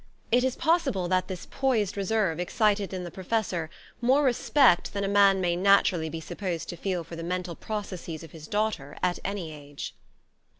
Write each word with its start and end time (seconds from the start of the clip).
It 0.31 0.43
is 0.43 0.55
possible 0.55 1.07
that 1.09 1.27
this 1.27 1.45
poised 1.51 1.95
reserve 1.95 2.39
excited 2.39 2.91
in 2.91 3.03
the 3.03 3.11
professor 3.11 3.69
more 4.01 4.23
respect 4.23 4.93
than 4.93 5.03
a 5.03 5.07
man 5.07 5.39
may 5.39 5.55
natu 5.55 5.91
rally 5.91 6.09
be 6.09 6.19
supposed 6.19 6.69
to 6.69 6.75
feel 6.75 7.03
for 7.03 7.15
the 7.15 7.21
mental 7.21 7.55
processes 7.55 8.23
of 8.23 8.31
his 8.31 8.47
daughter 8.47 8.97
at 9.03 9.19
any 9.23 9.51
age. 9.53 9.93